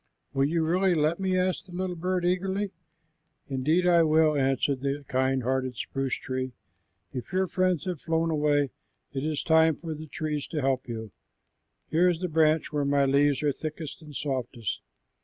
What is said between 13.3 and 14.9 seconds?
are thickest and softest."